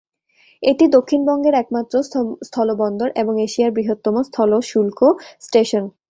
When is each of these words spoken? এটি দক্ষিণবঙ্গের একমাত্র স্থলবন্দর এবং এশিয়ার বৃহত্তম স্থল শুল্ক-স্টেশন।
এটি 0.63 0.85
দক্ষিণবঙ্গের 0.95 1.55
একমাত্র 1.57 1.93
স্থলবন্দর 2.47 3.09
এবং 3.15 3.33
এশিয়ার 3.45 3.71
বৃহত্তম 3.71 4.15
স্থল 4.27 4.51
শুল্ক-স্টেশন। 4.69 5.83